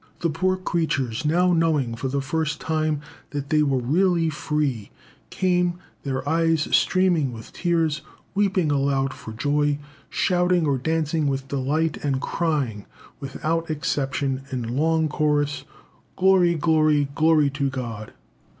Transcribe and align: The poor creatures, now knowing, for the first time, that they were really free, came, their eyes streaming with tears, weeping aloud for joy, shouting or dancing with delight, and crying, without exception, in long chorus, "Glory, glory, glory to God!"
The 0.21 0.31
poor 0.31 0.57
creatures, 0.57 1.25
now 1.25 1.53
knowing, 1.53 1.93
for 1.93 2.07
the 2.07 2.23
first 2.23 2.59
time, 2.59 3.01
that 3.29 3.51
they 3.51 3.61
were 3.61 3.77
really 3.77 4.31
free, 4.31 4.89
came, 5.29 5.75
their 6.01 6.27
eyes 6.27 6.67
streaming 6.75 7.31
with 7.31 7.53
tears, 7.53 8.01
weeping 8.33 8.71
aloud 8.71 9.13
for 9.13 9.31
joy, 9.31 9.77
shouting 10.09 10.65
or 10.65 10.79
dancing 10.79 11.27
with 11.27 11.47
delight, 11.49 11.97
and 12.03 12.19
crying, 12.19 12.87
without 13.19 13.69
exception, 13.69 14.41
in 14.51 14.75
long 14.75 15.07
chorus, 15.07 15.65
"Glory, 16.15 16.55
glory, 16.55 17.07
glory 17.13 17.51
to 17.51 17.69
God!" 17.69 18.11